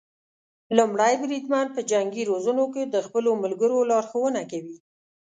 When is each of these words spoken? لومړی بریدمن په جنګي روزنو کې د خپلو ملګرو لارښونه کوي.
لومړی 0.77 1.13
بریدمن 1.21 1.67
په 1.75 1.81
جنګي 1.91 2.23
روزنو 2.31 2.65
کې 2.73 2.83
د 2.85 2.95
خپلو 3.05 3.31
ملګرو 3.43 3.77
لارښونه 3.91 4.41
کوي. 4.51 4.77